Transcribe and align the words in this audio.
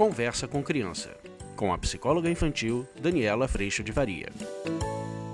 Conversa 0.00 0.48
com 0.48 0.62
Criança, 0.62 1.14
com 1.54 1.74
a 1.74 1.76
psicóloga 1.76 2.30
infantil 2.30 2.88
Daniela 2.98 3.46
Freixo 3.46 3.84
de 3.84 3.92
Varia. 3.92 4.30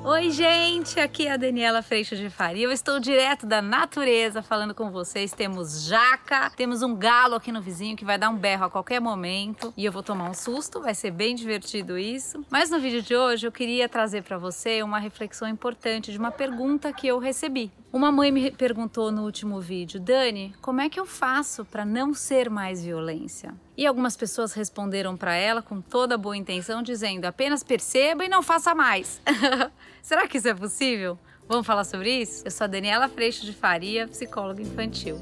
Oi, 0.05 0.31
gente, 0.33 0.99
aqui 0.99 1.29
é 1.29 1.33
a 1.33 1.37
Daniela 1.37 1.83
Freixo 1.83 2.17
de 2.17 2.29
Faria. 2.29 2.65
Eu 2.65 2.73
estou 2.73 2.99
direto 2.99 3.47
da 3.47 3.63
natureza 3.63 4.43
falando 4.43 4.75
com 4.75 4.91
vocês. 4.91 5.31
Temos 5.31 5.85
jaca, 5.85 6.51
temos 6.51 6.83
um 6.83 6.97
galo 6.97 7.37
aqui 7.37 7.53
no 7.53 7.63
vizinho 7.63 7.97
que 7.97 8.05
vai 8.05 8.19
dar 8.19 8.29
um 8.29 8.37
berro 8.37 8.65
a 8.65 8.71
qualquer 8.71 9.01
momento 9.01 9.73
e 9.77 9.85
eu 9.85 9.93
vou 9.93 10.03
tomar 10.03 10.29
um 10.29 10.35
susto, 10.35 10.81
vai 10.81 10.97
ser 10.97 11.13
bem 11.13 11.37
divertido 11.37 11.97
isso. 11.97 12.45
Mas 12.51 12.69
no 12.69 12.81
vídeo 12.81 13.03
de 13.03 13.15
hoje 13.15 13.47
eu 13.47 13.53
queria 13.53 13.89
trazer 13.89 14.25
para 14.25 14.37
você 14.37 14.83
uma 14.83 14.99
reflexão 14.99 15.49
importante 15.49 16.11
de 16.11 16.19
uma 16.19 16.33
pergunta 16.33 16.93
que 16.93 17.07
eu 17.07 17.21
recebi. 17.21 17.71
Uma 17.97 18.13
mãe 18.13 18.31
me 18.31 18.51
perguntou 18.51 19.11
no 19.11 19.23
último 19.25 19.59
vídeo, 19.59 19.99
Dani, 19.99 20.55
como 20.61 20.83
é 20.83 20.91
que 20.91 21.01
eu 21.01 21.07
faço 21.07 21.65
para 21.65 21.83
não 21.83 22.13
ser 22.13 22.51
mais 22.51 22.85
violência? 22.85 23.55
E 23.75 23.87
algumas 23.87 24.15
pessoas 24.15 24.53
responderam 24.53 25.17
para 25.17 25.35
ela 25.35 25.63
com 25.63 25.81
toda 25.81 26.19
boa 26.19 26.37
intenção, 26.37 26.83
dizendo 26.83 27.25
apenas 27.25 27.65
perceba 27.65 28.23
e 28.23 28.29
não 28.29 28.43
faça 28.43 28.75
mais. 28.75 29.19
Será 30.03 30.29
que 30.29 30.37
isso 30.37 30.47
é 30.47 30.55
possível? 30.55 31.19
Vamos 31.49 31.67
falar 31.67 31.85
sobre 31.85 32.21
isso? 32.21 32.43
Eu 32.45 32.51
sou 32.51 32.67
a 32.67 32.69
Daniela 32.69 33.09
Freixo 33.09 33.47
de 33.47 33.55
Faria, 33.55 34.07
psicóloga 34.07 34.61
infantil. 34.61 35.19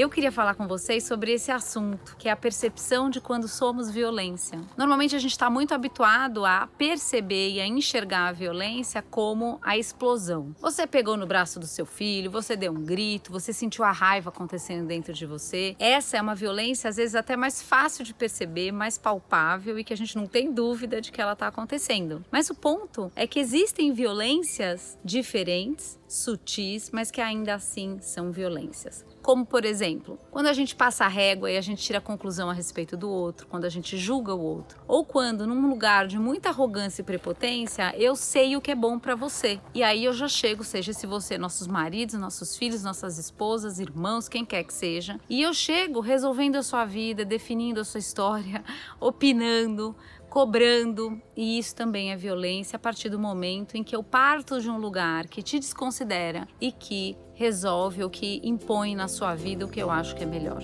Eu 0.00 0.08
queria 0.08 0.32
falar 0.32 0.54
com 0.54 0.66
vocês 0.66 1.04
sobre 1.04 1.30
esse 1.30 1.52
assunto, 1.52 2.16
que 2.16 2.26
é 2.26 2.32
a 2.32 2.36
percepção 2.36 3.10
de 3.10 3.20
quando 3.20 3.46
somos 3.46 3.90
violência. 3.90 4.58
Normalmente 4.74 5.14
a 5.14 5.18
gente 5.18 5.32
está 5.32 5.50
muito 5.50 5.74
habituado 5.74 6.46
a 6.46 6.66
perceber 6.78 7.50
e 7.50 7.60
a 7.60 7.66
enxergar 7.66 8.28
a 8.28 8.32
violência 8.32 9.02
como 9.02 9.60
a 9.60 9.76
explosão. 9.76 10.56
Você 10.58 10.86
pegou 10.86 11.18
no 11.18 11.26
braço 11.26 11.60
do 11.60 11.66
seu 11.66 11.84
filho, 11.84 12.30
você 12.30 12.56
deu 12.56 12.72
um 12.72 12.82
grito, 12.82 13.30
você 13.30 13.52
sentiu 13.52 13.84
a 13.84 13.92
raiva 13.92 14.30
acontecendo 14.30 14.86
dentro 14.86 15.12
de 15.12 15.26
você. 15.26 15.76
Essa 15.78 16.16
é 16.16 16.22
uma 16.22 16.34
violência, 16.34 16.88
às 16.88 16.96
vezes, 16.96 17.14
até 17.14 17.36
mais 17.36 17.60
fácil 17.60 18.02
de 18.02 18.14
perceber, 18.14 18.72
mais 18.72 18.96
palpável 18.96 19.78
e 19.78 19.84
que 19.84 19.92
a 19.92 19.96
gente 19.98 20.16
não 20.16 20.26
tem 20.26 20.50
dúvida 20.50 20.98
de 21.02 21.12
que 21.12 21.20
ela 21.20 21.34
está 21.34 21.46
acontecendo. 21.46 22.24
Mas 22.32 22.48
o 22.48 22.54
ponto 22.54 23.12
é 23.14 23.26
que 23.26 23.38
existem 23.38 23.92
violências 23.92 24.98
diferentes 25.04 26.00
sutis, 26.08 26.90
mas 26.90 27.10
que 27.10 27.20
ainda 27.20 27.54
assim 27.54 27.98
são 28.00 28.32
violências. 28.32 29.04
Como, 29.30 29.46
por 29.46 29.64
exemplo, 29.64 30.18
quando 30.28 30.48
a 30.48 30.52
gente 30.52 30.74
passa 30.74 31.04
a 31.04 31.08
régua 31.08 31.48
e 31.48 31.56
a 31.56 31.60
gente 31.60 31.80
tira 31.80 31.98
a 31.98 32.00
conclusão 32.00 32.50
a 32.50 32.52
respeito 32.52 32.96
do 32.96 33.08
outro, 33.08 33.46
quando 33.46 33.64
a 33.64 33.68
gente 33.68 33.96
julga 33.96 34.34
o 34.34 34.42
outro, 34.42 34.82
ou 34.88 35.04
quando, 35.04 35.46
num 35.46 35.68
lugar 35.68 36.08
de 36.08 36.18
muita 36.18 36.48
arrogância 36.48 37.00
e 37.00 37.04
prepotência, 37.04 37.94
eu 37.96 38.16
sei 38.16 38.56
o 38.56 38.60
que 38.60 38.72
é 38.72 38.74
bom 38.74 38.98
para 38.98 39.14
você. 39.14 39.60
E 39.72 39.84
aí 39.84 40.04
eu 40.04 40.12
já 40.12 40.26
chego, 40.26 40.64
seja 40.64 40.92
se 40.92 41.06
você, 41.06 41.38
nossos 41.38 41.68
maridos, 41.68 42.16
nossos 42.16 42.56
filhos, 42.56 42.82
nossas 42.82 43.18
esposas, 43.18 43.78
irmãos, 43.78 44.28
quem 44.28 44.44
quer 44.44 44.64
que 44.64 44.74
seja, 44.74 45.20
e 45.30 45.40
eu 45.40 45.54
chego 45.54 46.00
resolvendo 46.00 46.56
a 46.56 46.62
sua 46.64 46.84
vida, 46.84 47.24
definindo 47.24 47.78
a 47.78 47.84
sua 47.84 48.00
história, 48.00 48.64
opinando, 48.98 49.94
cobrando, 50.28 51.20
e 51.36 51.58
isso 51.58 51.74
também 51.74 52.12
é 52.12 52.16
violência 52.16 52.76
a 52.76 52.78
partir 52.78 53.08
do 53.08 53.18
momento 53.18 53.76
em 53.76 53.82
que 53.82 53.94
eu 53.94 54.02
parto 54.02 54.60
de 54.60 54.70
um 54.70 54.78
lugar 54.78 55.26
que 55.26 55.42
te 55.42 55.58
desconsidera 55.58 56.48
e 56.60 56.70
que 56.70 57.16
resolve 57.40 58.04
ou 58.04 58.10
que 58.10 58.38
impõe 58.44 58.94
na 58.94 59.08
sua 59.08 59.34
vida 59.34 59.64
o 59.64 59.68
que 59.68 59.80
eu 59.80 59.90
acho 59.90 60.14
que 60.14 60.22
é 60.22 60.26
melhor. 60.26 60.62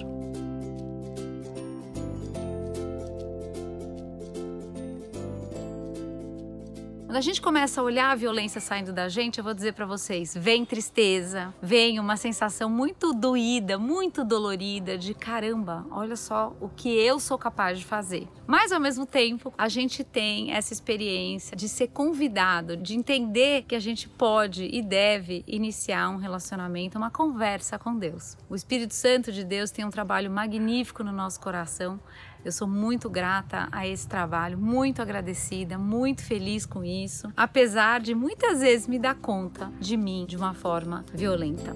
Quando 7.17 7.22
a 7.22 7.33
gente 7.33 7.41
começa 7.41 7.81
a 7.81 7.84
olhar 7.84 8.11
a 8.11 8.14
violência 8.14 8.61
saindo 8.61 8.92
da 8.92 9.09
gente, 9.09 9.39
eu 9.39 9.45
vou 9.45 9.55
dizer 9.55 9.72
para 9.72 9.86
vocês, 9.86 10.34
vem 10.36 10.66
tristeza, 10.66 11.54
vem 11.62 11.99
uma 11.99 12.15
sensação 12.15 12.69
muito 12.69 13.15
doída, 13.15 13.78
muito 13.78 14.22
dolorida 14.22 14.99
de 14.99 15.15
caramba, 15.15 15.87
olha 15.91 16.15
só 16.15 16.54
o 16.60 16.69
que 16.69 16.91
eu 16.91 17.19
sou 17.19 17.38
capaz 17.38 17.78
de 17.78 17.87
fazer. 17.87 18.28
Mas 18.47 18.71
ao 18.71 18.78
mesmo 18.78 19.06
tempo, 19.06 19.50
a 19.56 19.66
gente 19.66 20.04
tem 20.04 20.53
essa 20.53 20.75
experiência 20.75 21.56
de 21.56 21.71
ser 21.71 21.88
convidado, 21.88 22.77
de 22.77 22.94
entender 22.94 23.62
que 23.62 23.75
a 23.75 23.81
gente 23.81 24.10
pode 24.10 24.69
e 24.71 24.83
deve 24.83 25.43
iniciar 25.47 26.10
um 26.10 26.19
relacionamento, 26.19 26.98
uma 26.98 27.10
conversa 27.10 27.78
com 27.78 27.97
Deus. 27.97 28.37
O 28.47 28.54
Espírito 28.54 28.93
Santo 28.93 29.33
de 29.33 29.43
Deus 29.43 29.71
tem 29.71 29.87
um 29.87 29.91
trabalho 29.91 30.31
magnífico 30.31 31.03
no 31.03 31.12
nosso 31.12 31.41
coração 31.41 31.98
eu 32.47 32.53
sou 32.53 32.69
muito 32.69 33.11
grata 33.11 33.69
a 33.73 33.89
esse 33.89 34.07
trabalho, 34.07 34.57
muito 34.57 35.03
agradecida, 35.03 35.77
muito 35.77 36.23
feliz 36.23 36.65
com 36.65 36.84
isso, 36.84 37.29
apesar 37.37 38.01
de 38.01 38.15
muitas 38.15 38.61
vezes 38.61 38.87
me 38.87 39.01
dar 39.01 39.17
conta 39.17 39.69
de 39.81 39.97
mim 39.97 40.25
de 40.29 40.37
uma 40.37 40.55
forma 40.55 41.05
violenta. 41.12 41.75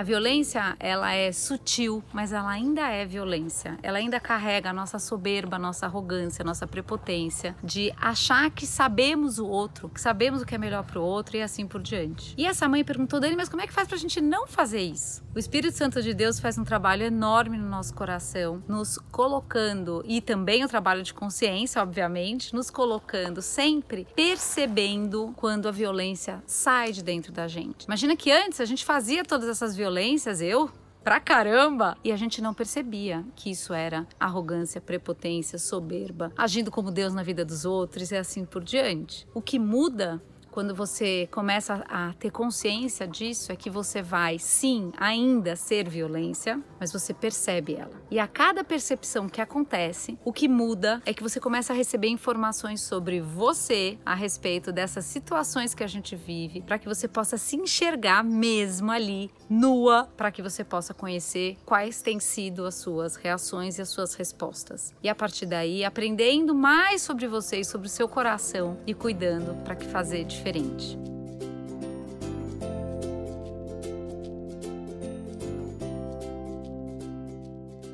A 0.00 0.02
violência, 0.02 0.74
ela 0.80 1.12
é 1.12 1.30
sutil, 1.30 2.02
mas 2.10 2.32
ela 2.32 2.48
ainda 2.48 2.88
é 2.88 3.04
violência. 3.04 3.78
Ela 3.82 3.98
ainda 3.98 4.18
carrega 4.18 4.70
a 4.70 4.72
nossa 4.72 4.98
soberba, 4.98 5.56
a 5.56 5.58
nossa 5.58 5.84
arrogância, 5.84 6.42
a 6.42 6.46
nossa 6.46 6.66
prepotência 6.66 7.54
de 7.62 7.92
achar 8.00 8.50
que 8.50 8.66
sabemos 8.66 9.38
o 9.38 9.46
outro, 9.46 9.90
que 9.90 10.00
sabemos 10.00 10.40
o 10.40 10.46
que 10.46 10.54
é 10.54 10.58
melhor 10.58 10.84
para 10.84 10.98
o 10.98 11.04
outro 11.04 11.36
e 11.36 11.42
assim 11.42 11.66
por 11.66 11.82
diante. 11.82 12.34
E 12.38 12.46
essa 12.46 12.66
mãe 12.66 12.82
perguntou 12.82 13.20
dele, 13.20 13.36
mas 13.36 13.50
como 13.50 13.60
é 13.60 13.66
que 13.66 13.74
faz 13.74 13.86
para 13.86 13.96
a 13.98 14.00
gente 14.00 14.22
não 14.22 14.46
fazer 14.46 14.80
isso? 14.80 15.22
O 15.34 15.38
Espírito 15.38 15.76
Santo 15.76 16.00
de 16.00 16.14
Deus 16.14 16.40
faz 16.40 16.56
um 16.56 16.64
trabalho 16.64 17.02
enorme 17.02 17.58
no 17.58 17.68
nosso 17.68 17.92
coração, 17.92 18.62
nos 18.66 18.96
colocando, 19.12 20.02
e 20.06 20.22
também 20.22 20.64
o 20.64 20.68
trabalho 20.68 21.02
de 21.02 21.12
consciência, 21.12 21.82
obviamente, 21.82 22.54
nos 22.54 22.70
colocando 22.70 23.42
sempre 23.42 24.06
percebendo 24.16 25.34
quando 25.36 25.68
a 25.68 25.70
violência 25.70 26.42
sai 26.46 26.90
de 26.90 27.04
dentro 27.04 27.32
da 27.32 27.46
gente. 27.46 27.84
Imagina 27.84 28.16
que 28.16 28.32
antes 28.32 28.62
a 28.62 28.64
gente 28.64 28.82
fazia 28.82 29.22
todas 29.22 29.46
essas 29.46 29.76
violências 29.76 29.89
violências, 29.90 30.40
eu 30.40 30.70
pra 31.02 31.18
caramba. 31.18 31.96
E 32.04 32.12
a 32.12 32.16
gente 32.16 32.40
não 32.40 32.54
percebia 32.54 33.24
que 33.34 33.50
isso 33.50 33.74
era 33.74 34.06
arrogância, 34.20 34.80
prepotência, 34.80 35.58
soberba, 35.58 36.32
agindo 36.36 36.70
como 36.70 36.92
Deus 36.92 37.12
na 37.12 37.24
vida 37.24 37.44
dos 37.44 37.64
outros 37.64 38.12
e 38.12 38.16
assim 38.16 38.44
por 38.44 38.62
diante. 38.62 39.26
O 39.34 39.42
que 39.42 39.58
muda 39.58 40.22
quando 40.50 40.74
você 40.74 41.28
começa 41.30 41.84
a 41.88 42.12
ter 42.14 42.30
consciência 42.30 43.06
disso, 43.06 43.52
é 43.52 43.56
que 43.56 43.70
você 43.70 44.02
vai, 44.02 44.38
sim, 44.38 44.92
ainda 44.98 45.54
ser 45.54 45.88
violência, 45.88 46.60
mas 46.78 46.92
você 46.92 47.14
percebe 47.14 47.74
ela. 47.74 47.92
E 48.10 48.18
a 48.18 48.26
cada 48.26 48.64
percepção 48.64 49.28
que 49.28 49.40
acontece, 49.40 50.18
o 50.24 50.32
que 50.32 50.48
muda 50.48 51.00
é 51.06 51.14
que 51.14 51.22
você 51.22 51.38
começa 51.38 51.72
a 51.72 51.76
receber 51.76 52.08
informações 52.08 52.80
sobre 52.80 53.20
você 53.20 53.96
a 54.04 54.14
respeito 54.14 54.72
dessas 54.72 55.04
situações 55.04 55.74
que 55.74 55.84
a 55.84 55.86
gente 55.86 56.16
vive, 56.16 56.62
para 56.62 56.78
que 56.78 56.88
você 56.88 57.06
possa 57.06 57.38
se 57.38 57.56
enxergar 57.56 58.24
mesmo 58.24 58.90
ali, 58.90 59.30
nua, 59.48 60.08
para 60.16 60.32
que 60.32 60.42
você 60.42 60.64
possa 60.64 60.92
conhecer 60.92 61.58
quais 61.64 62.02
têm 62.02 62.18
sido 62.18 62.66
as 62.66 62.74
suas 62.74 63.14
reações 63.14 63.78
e 63.78 63.82
as 63.82 63.88
suas 63.88 64.14
respostas. 64.14 64.92
E 65.02 65.08
a 65.08 65.14
partir 65.14 65.46
daí, 65.46 65.84
aprendendo 65.84 66.54
mais 66.54 67.02
sobre 67.02 67.28
você 67.28 67.60
e 67.60 67.64
sobre 67.64 67.86
o 67.86 67.90
seu 67.90 68.08
coração 68.08 68.78
e 68.86 68.92
cuidando 68.92 69.54
para 69.62 69.76
que 69.76 69.86
fazer 69.86 70.24
diferença 70.24 70.39
diferente. 70.40 70.98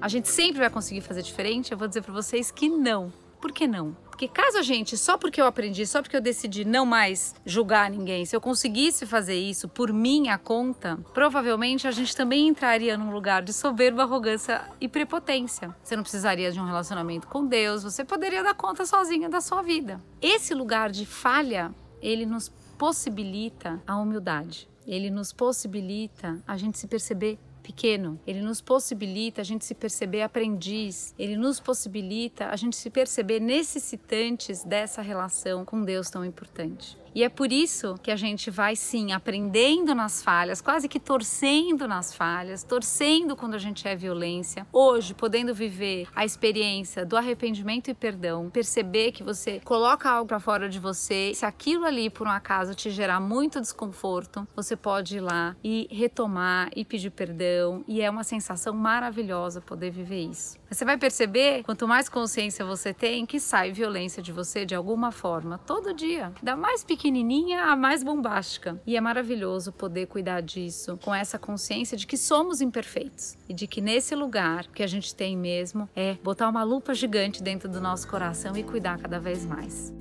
A 0.00 0.08
gente 0.08 0.28
sempre 0.28 0.60
vai 0.60 0.70
conseguir 0.70 1.00
fazer 1.00 1.22
diferente? 1.22 1.72
Eu 1.72 1.78
vou 1.78 1.88
dizer 1.88 2.02
para 2.02 2.12
vocês 2.12 2.52
que 2.52 2.68
não. 2.68 3.12
Por 3.40 3.50
que 3.50 3.66
não? 3.66 3.96
Porque 4.08 4.28
caso 4.28 4.56
a 4.58 4.62
gente, 4.62 4.96
só 4.96 5.18
porque 5.18 5.40
eu 5.40 5.46
aprendi, 5.46 5.86
só 5.86 6.00
porque 6.00 6.16
eu 6.16 6.22
decidi 6.22 6.64
não 6.64 6.86
mais 6.86 7.34
julgar 7.44 7.90
ninguém, 7.90 8.24
se 8.24 8.34
eu 8.34 8.40
conseguisse 8.40 9.04
fazer 9.04 9.34
isso 9.34 9.68
por 9.68 9.92
minha 9.92 10.38
conta, 10.38 10.98
provavelmente 11.12 11.86
a 11.86 11.90
gente 11.90 12.16
também 12.16 12.48
entraria 12.48 12.96
num 12.96 13.10
lugar 13.10 13.42
de 13.42 13.52
soberba, 13.52 14.04
arrogância 14.04 14.62
e 14.80 14.88
prepotência. 14.88 15.74
Você 15.82 15.94
não 15.96 16.02
precisaria 16.02 16.50
de 16.50 16.58
um 16.58 16.64
relacionamento 16.64 17.28
com 17.28 17.44
Deus, 17.44 17.82
você 17.82 18.04
poderia 18.06 18.42
dar 18.42 18.54
conta 18.54 18.86
sozinha 18.86 19.28
da 19.28 19.42
sua 19.42 19.60
vida. 19.60 20.00
Esse 20.22 20.54
lugar 20.54 20.90
de 20.90 21.04
falha 21.04 21.74
ele 22.00 22.26
nos 22.26 22.48
possibilita 22.78 23.82
a 23.86 23.96
humildade. 23.96 24.68
Ele 24.86 25.10
nos 25.10 25.32
possibilita 25.32 26.40
a 26.46 26.56
gente 26.56 26.78
se 26.78 26.86
perceber 26.86 27.38
pequeno. 27.66 28.20
Ele 28.24 28.40
nos 28.40 28.60
possibilita 28.60 29.40
a 29.40 29.44
gente 29.44 29.64
se 29.64 29.74
perceber 29.74 30.22
aprendiz. 30.22 31.12
Ele 31.18 31.36
nos 31.36 31.58
possibilita 31.58 32.48
a 32.48 32.56
gente 32.56 32.76
se 32.76 32.88
perceber 32.88 33.40
necessitantes 33.40 34.62
dessa 34.62 35.02
relação 35.02 35.64
com 35.64 35.82
Deus 35.82 36.08
tão 36.08 36.24
importante. 36.24 36.96
E 37.16 37.24
é 37.24 37.30
por 37.30 37.50
isso 37.50 37.94
que 38.02 38.10
a 38.10 38.16
gente 38.16 38.50
vai 38.50 38.76
sim 38.76 39.12
aprendendo 39.12 39.94
nas 39.94 40.22
falhas, 40.22 40.60
quase 40.60 40.86
que 40.86 41.00
torcendo 41.00 41.88
nas 41.88 42.12
falhas, 42.12 42.62
torcendo 42.62 43.34
quando 43.34 43.54
a 43.54 43.58
gente 43.58 43.88
é 43.88 43.96
violência. 43.96 44.66
Hoje, 44.70 45.14
podendo 45.14 45.54
viver 45.54 46.06
a 46.14 46.26
experiência 46.26 47.06
do 47.06 47.16
arrependimento 47.16 47.90
e 47.90 47.94
perdão, 47.94 48.50
perceber 48.50 49.12
que 49.12 49.22
você 49.22 49.62
coloca 49.64 50.10
algo 50.10 50.28
para 50.28 50.38
fora 50.38 50.68
de 50.68 50.78
você, 50.78 51.32
se 51.34 51.46
aquilo 51.46 51.86
ali 51.86 52.10
por 52.10 52.26
um 52.26 52.30
acaso 52.30 52.74
te 52.74 52.90
gerar 52.90 53.18
muito 53.18 53.62
desconforto, 53.62 54.46
você 54.54 54.76
pode 54.76 55.16
ir 55.16 55.20
lá 55.20 55.56
e 55.64 55.88
retomar 55.90 56.68
e 56.76 56.84
pedir 56.84 57.08
perdão, 57.08 57.55
e 57.86 58.00
é 58.00 58.10
uma 58.10 58.24
sensação 58.24 58.74
maravilhosa 58.74 59.60
poder 59.60 59.90
viver 59.90 60.24
isso. 60.30 60.58
Você 60.70 60.84
vai 60.84 60.96
perceber, 60.96 61.62
quanto 61.62 61.86
mais 61.86 62.08
consciência 62.08 62.64
você 62.64 62.92
tem, 62.92 63.24
que 63.24 63.38
sai 63.38 63.72
violência 63.72 64.22
de 64.22 64.32
você 64.32 64.64
de 64.64 64.74
alguma 64.74 65.12
forma, 65.12 65.58
todo 65.58 65.94
dia. 65.94 66.32
Da 66.42 66.56
mais 66.56 66.82
pequenininha 66.82 67.64
à 67.64 67.76
mais 67.76 68.02
bombástica. 68.02 68.80
E 68.86 68.96
é 68.96 69.00
maravilhoso 69.00 69.72
poder 69.72 70.06
cuidar 70.06 70.40
disso 70.40 70.98
com 71.02 71.14
essa 71.14 71.38
consciência 71.38 71.96
de 71.96 72.06
que 72.06 72.16
somos 72.16 72.60
imperfeitos 72.60 73.36
e 73.48 73.54
de 73.54 73.66
que 73.66 73.80
nesse 73.80 74.14
lugar 74.14 74.66
que 74.68 74.82
a 74.82 74.86
gente 74.86 75.14
tem 75.14 75.36
mesmo 75.36 75.88
é 75.94 76.14
botar 76.22 76.48
uma 76.48 76.62
lupa 76.62 76.94
gigante 76.94 77.42
dentro 77.42 77.68
do 77.68 77.80
nosso 77.80 78.08
coração 78.08 78.56
e 78.56 78.62
cuidar 78.62 78.98
cada 78.98 79.20
vez 79.20 79.44
mais. 79.44 79.92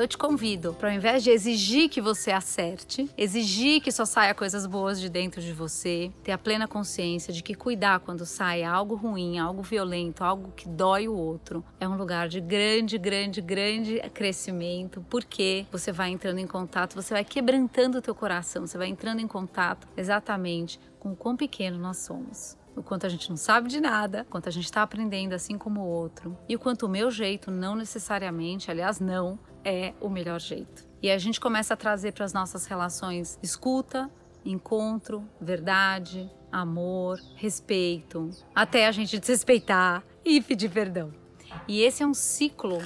Eu 0.00 0.08
te 0.08 0.16
convido 0.16 0.72
para 0.72 0.88
ao 0.88 0.94
invés 0.94 1.22
de 1.22 1.30
exigir 1.30 1.88
que 1.88 2.00
você 2.00 2.30
acerte, 2.30 3.10
exigir 3.16 3.82
que 3.82 3.92
só 3.92 4.04
saia 4.04 4.34
coisas 4.34 4.64
boas 4.66 4.98
de 4.98 5.08
dentro 5.08 5.40
de 5.40 5.52
você, 5.52 6.10
ter 6.24 6.32
a 6.32 6.38
plena 6.38 6.66
consciência 6.66 7.32
de 7.32 7.42
que 7.42 7.54
cuidar 7.54 8.00
quando 8.00 8.24
sai 8.24 8.62
algo 8.62 8.94
ruim, 8.94 9.38
algo 9.38 9.62
violento, 9.62 10.24
algo 10.24 10.50
que 10.56 10.66
dói 10.66 11.08
o 11.08 11.14
outro, 11.14 11.62
é 11.78 11.86
um 11.86 11.96
lugar 11.96 12.28
de 12.28 12.40
grande, 12.40 12.96
grande, 12.96 13.42
grande 13.42 14.00
crescimento, 14.14 15.04
porque 15.10 15.66
você 15.70 15.92
vai 15.92 16.10
entrando 16.10 16.38
em 16.38 16.46
contato, 16.46 16.94
você 16.94 17.12
vai 17.12 17.24
quebrantando 17.24 17.98
o 17.98 18.02
teu 18.02 18.14
coração, 18.14 18.66
você 18.66 18.78
vai 18.78 18.88
entrando 18.88 19.20
em 19.20 19.28
contato 19.28 19.86
exatamente 19.96 20.80
com 20.98 21.12
o 21.12 21.16
quão 21.16 21.36
pequeno 21.36 21.78
nós 21.78 21.98
somos 21.98 22.61
o 22.76 22.82
quanto 22.82 23.06
a 23.06 23.08
gente 23.08 23.28
não 23.28 23.36
sabe 23.36 23.68
de 23.68 23.80
nada, 23.80 24.22
o 24.22 24.30
quanto 24.30 24.48
a 24.48 24.52
gente 24.52 24.64
está 24.64 24.82
aprendendo 24.82 25.34
assim 25.34 25.58
como 25.58 25.80
o 25.80 25.86
outro, 25.86 26.36
e 26.48 26.56
o 26.56 26.58
quanto 26.58 26.86
o 26.86 26.88
meu 26.88 27.10
jeito 27.10 27.50
não 27.50 27.74
necessariamente, 27.74 28.70
aliás, 28.70 29.00
não, 29.00 29.38
é 29.64 29.94
o 30.00 30.08
melhor 30.08 30.40
jeito. 30.40 30.86
E 31.02 31.10
a 31.10 31.18
gente 31.18 31.40
começa 31.40 31.74
a 31.74 31.76
trazer 31.76 32.12
para 32.12 32.24
as 32.24 32.32
nossas 32.32 32.66
relações 32.66 33.38
escuta, 33.42 34.10
encontro, 34.44 35.28
verdade, 35.40 36.30
amor, 36.50 37.18
respeito, 37.36 38.30
até 38.54 38.86
a 38.86 38.92
gente 38.92 39.18
desrespeitar 39.18 40.04
e 40.24 40.40
pedir 40.40 40.70
perdão. 40.70 41.12
E 41.66 41.80
esse 41.82 42.02
é 42.02 42.06
um 42.06 42.14
ciclo 42.14 42.78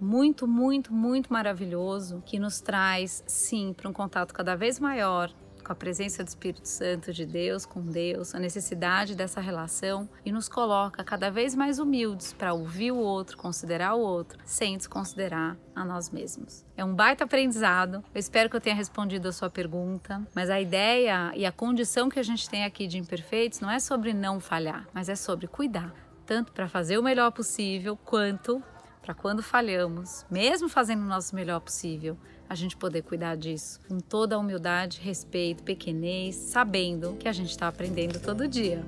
muito, 0.00 0.46
muito, 0.46 0.92
muito 0.92 1.32
maravilhoso 1.32 2.22
que 2.26 2.38
nos 2.38 2.60
traz, 2.60 3.22
sim, 3.26 3.72
para 3.72 3.88
um 3.88 3.92
contato 3.92 4.34
cada 4.34 4.54
vez 4.54 4.78
maior 4.78 5.32
com 5.64 5.72
a 5.72 5.74
presença 5.74 6.22
do 6.22 6.28
Espírito 6.28 6.68
Santo 6.68 7.12
de 7.12 7.24
Deus, 7.24 7.64
com 7.64 7.80
Deus, 7.80 8.34
a 8.34 8.38
necessidade 8.38 9.14
dessa 9.14 9.40
relação 9.40 10.08
e 10.24 10.30
nos 10.30 10.48
coloca 10.48 11.02
cada 11.02 11.30
vez 11.30 11.54
mais 11.54 11.78
humildes 11.78 12.32
para 12.32 12.52
ouvir 12.52 12.92
o 12.92 12.98
outro, 12.98 13.36
considerar 13.36 13.94
o 13.94 14.00
outro, 14.00 14.38
sem 14.44 14.76
desconsiderar 14.76 15.56
a 15.74 15.84
nós 15.84 16.10
mesmos. 16.10 16.64
É 16.76 16.84
um 16.84 16.94
baita 16.94 17.24
aprendizado. 17.24 18.04
Eu 18.14 18.18
espero 18.18 18.50
que 18.50 18.56
eu 18.56 18.60
tenha 18.60 18.76
respondido 18.76 19.28
a 19.28 19.32
sua 19.32 19.48
pergunta, 19.48 20.22
mas 20.34 20.50
a 20.50 20.60
ideia 20.60 21.32
e 21.34 21.46
a 21.46 21.52
condição 21.52 22.08
que 22.08 22.18
a 22.18 22.22
gente 22.22 22.48
tem 22.48 22.64
aqui 22.64 22.86
de 22.86 22.98
imperfeitos 22.98 23.60
não 23.60 23.70
é 23.70 23.80
sobre 23.80 24.12
não 24.12 24.38
falhar, 24.38 24.86
mas 24.92 25.08
é 25.08 25.16
sobre 25.16 25.46
cuidar, 25.46 25.94
tanto 26.26 26.52
para 26.52 26.68
fazer 26.68 26.98
o 26.98 27.02
melhor 27.02 27.30
possível 27.32 27.96
quanto 27.96 28.62
para 29.04 29.12
quando 29.12 29.42
falhamos, 29.42 30.24
mesmo 30.30 30.66
fazendo 30.66 31.02
o 31.02 31.06
nosso 31.06 31.36
melhor 31.36 31.60
possível, 31.60 32.16
a 32.48 32.54
gente 32.54 32.74
poder 32.74 33.02
cuidar 33.02 33.36
disso 33.36 33.78
com 33.86 33.98
toda 34.00 34.34
a 34.34 34.38
humildade, 34.38 34.98
respeito, 35.02 35.62
pequenez, 35.62 36.34
sabendo 36.36 37.14
que 37.20 37.28
a 37.28 37.32
gente 37.32 37.50
está 37.50 37.68
aprendendo 37.68 38.18
todo 38.18 38.48
dia. 38.48 38.82